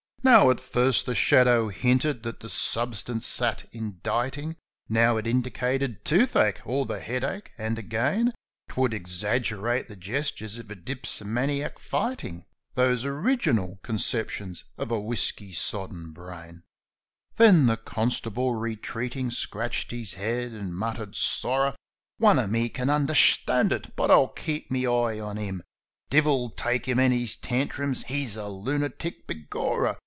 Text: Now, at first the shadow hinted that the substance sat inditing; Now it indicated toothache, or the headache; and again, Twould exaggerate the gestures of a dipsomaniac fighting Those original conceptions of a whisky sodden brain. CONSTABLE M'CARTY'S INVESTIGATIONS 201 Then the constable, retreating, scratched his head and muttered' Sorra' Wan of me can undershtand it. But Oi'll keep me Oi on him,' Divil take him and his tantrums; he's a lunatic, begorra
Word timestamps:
Now, 0.23 0.51
at 0.51 0.59
first 0.59 1.07
the 1.07 1.15
shadow 1.15 1.69
hinted 1.69 2.21
that 2.21 2.41
the 2.41 2.47
substance 2.49 3.25
sat 3.25 3.67
inditing; 3.71 4.55
Now 4.87 5.17
it 5.17 5.25
indicated 5.25 6.05
toothache, 6.05 6.61
or 6.63 6.85
the 6.85 6.99
headache; 6.99 7.51
and 7.57 7.79
again, 7.79 8.31
Twould 8.69 8.93
exaggerate 8.93 9.87
the 9.87 9.95
gestures 9.95 10.59
of 10.59 10.69
a 10.69 10.75
dipsomaniac 10.75 11.79
fighting 11.79 12.45
Those 12.75 13.03
original 13.03 13.79
conceptions 13.81 14.63
of 14.77 14.91
a 14.91 14.99
whisky 14.99 15.53
sodden 15.53 16.11
brain. 16.11 16.61
CONSTABLE 17.37 17.37
M'CARTY'S 17.39 17.39
INVESTIGATIONS 17.39 17.39
201 17.39 17.65
Then 17.65 17.65
the 17.65 17.77
constable, 17.77 18.53
retreating, 18.55 19.31
scratched 19.31 19.89
his 19.89 20.13
head 20.13 20.51
and 20.51 20.75
muttered' 20.75 21.15
Sorra' 21.15 21.75
Wan 22.19 22.37
of 22.37 22.51
me 22.51 22.69
can 22.69 22.89
undershtand 22.89 23.71
it. 23.71 23.95
But 23.95 24.11
Oi'll 24.11 24.27
keep 24.27 24.69
me 24.69 24.87
Oi 24.87 25.19
on 25.19 25.37
him,' 25.37 25.63
Divil 26.11 26.51
take 26.51 26.87
him 26.87 26.99
and 26.99 27.11
his 27.11 27.35
tantrums; 27.35 28.03
he's 28.03 28.35
a 28.35 28.47
lunatic, 28.47 29.25
begorra 29.25 29.97